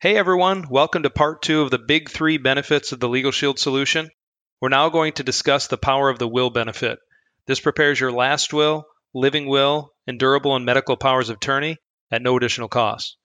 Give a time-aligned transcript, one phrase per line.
[0.00, 3.58] Hey everyone, welcome to part two of the big three benefits of the Legal Shield
[3.58, 4.08] solution.
[4.60, 7.00] We're now going to discuss the power of the will benefit.
[7.48, 11.78] This prepares your last will, living will, and durable and medical powers of attorney
[12.12, 13.16] at no additional cost.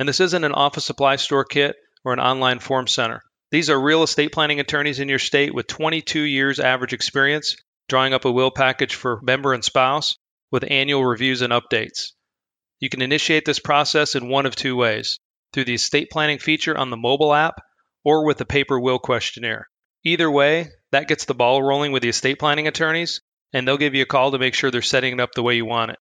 [0.00, 3.22] And this isn't an office supply store kit or an online form center.
[3.52, 7.54] These are real estate planning attorneys in your state with 22 years average experience
[7.88, 10.16] drawing up a will package for member and spouse
[10.50, 12.14] with annual reviews and updates.
[12.80, 15.20] You can initiate this process in one of two ways
[15.56, 17.62] through the estate planning feature on the mobile app
[18.04, 19.66] or with the paper will questionnaire.
[20.04, 23.22] Either way, that gets the ball rolling with the estate planning attorneys,
[23.54, 25.56] and they'll give you a call to make sure they're setting it up the way
[25.56, 25.98] you want it.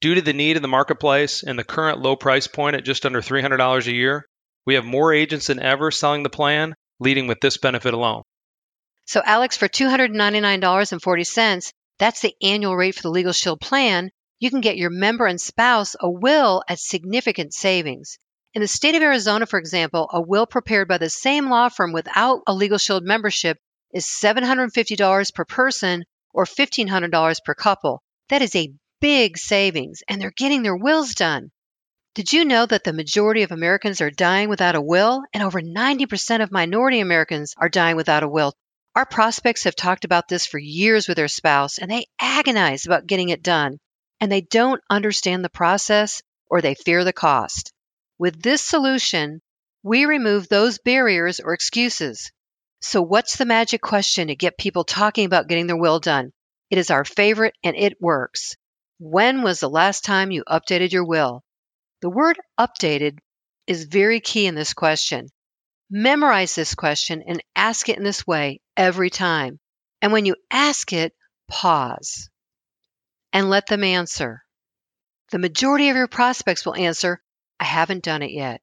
[0.00, 3.04] Due to the need in the marketplace and the current low price point at just
[3.04, 4.24] under $300 a year,
[4.64, 8.22] we have more agents than ever selling the plan, leading with this benefit alone.
[9.04, 14.08] So, Alex, for $299.40, that's the annual rate for the Legal Shield plan,
[14.38, 18.18] you can get your member and spouse a will at significant savings.
[18.58, 21.92] In the state of Arizona, for example, a will prepared by the same law firm
[21.92, 23.56] without a Legal Shield membership
[23.94, 28.02] is $750 per person or $1,500 per couple.
[28.30, 31.52] That is a big savings, and they're getting their wills done.
[32.16, 35.22] Did you know that the majority of Americans are dying without a will?
[35.32, 38.54] And over 90% of minority Americans are dying without a will.
[38.96, 43.06] Our prospects have talked about this for years with their spouse, and they agonize about
[43.06, 43.78] getting it done.
[44.18, 47.72] And they don't understand the process or they fear the cost.
[48.18, 49.40] With this solution,
[49.82, 52.32] we remove those barriers or excuses.
[52.80, 56.32] So, what's the magic question to get people talking about getting their will done?
[56.70, 58.56] It is our favorite and it works.
[58.98, 61.44] When was the last time you updated your will?
[62.02, 63.18] The word updated
[63.66, 65.28] is very key in this question.
[65.90, 69.58] Memorize this question and ask it in this way every time.
[70.02, 71.14] And when you ask it,
[71.48, 72.28] pause
[73.32, 74.42] and let them answer.
[75.30, 77.22] The majority of your prospects will answer,
[77.60, 78.60] I haven't done it yet.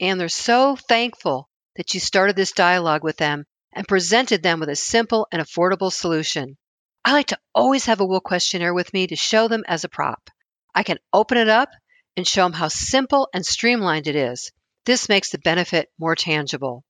[0.00, 4.68] And they're so thankful that you started this dialogue with them and presented them with
[4.68, 6.56] a simple and affordable solution.
[7.04, 9.88] I like to always have a will questionnaire with me to show them as a
[9.88, 10.30] prop.
[10.74, 11.70] I can open it up
[12.16, 14.50] and show them how simple and streamlined it is.
[14.84, 16.84] This makes the benefit more tangible.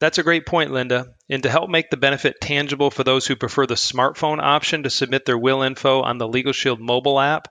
[0.00, 1.14] That's a great point, Linda.
[1.28, 4.90] And to help make the benefit tangible for those who prefer the smartphone option to
[4.90, 7.48] submit their will info on the Legal Shield mobile app,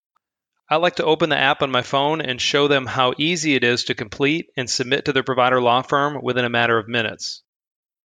[0.72, 3.64] I like to open the app on my phone and show them how easy it
[3.64, 7.42] is to complete and submit to their provider law firm within a matter of minutes.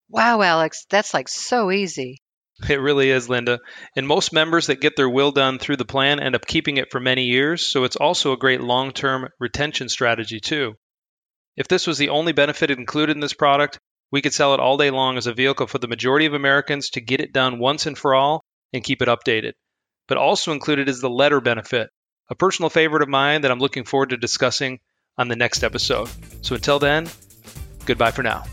[0.09, 2.23] Wow, Alex, that's like so easy.
[2.69, 3.59] It really is, Linda.
[3.97, 6.93] And most members that get their will done through the plan end up keeping it
[6.93, 10.75] for many years, so it's also a great long term retention strategy, too.
[11.57, 13.81] If this was the only benefit included in this product,
[14.13, 16.91] we could sell it all day long as a vehicle for the majority of Americans
[16.91, 19.55] to get it done once and for all and keep it updated.
[20.07, 21.91] But also included is the letter benefit,
[22.29, 24.81] a personal favorite of mine that I'm looking forward to discussing
[25.19, 26.09] on the next episode.
[26.43, 27.09] So until then,
[27.85, 28.45] goodbye for now.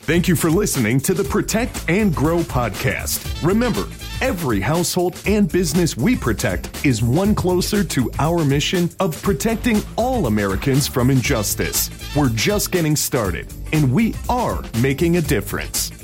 [0.00, 3.46] Thank you for listening to the Protect and Grow podcast.
[3.46, 3.86] Remember,
[4.22, 10.26] every household and business we protect is one closer to our mission of protecting all
[10.26, 11.90] Americans from injustice.
[12.16, 15.97] We're just getting started, and we are making a difference.